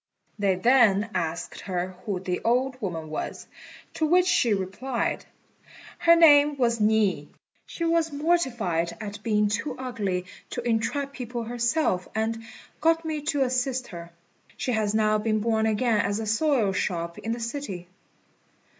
[0.39, 3.45] They then asked her who the old woman was;
[3.93, 5.25] to which she replied,
[5.99, 7.29] "Her name was Ni.
[7.67, 12.43] She was mortified at being too ugly to entrap people herself, and
[12.79, 14.09] got me to assist her.
[14.57, 17.87] She has now been born again at a soy shop in the city."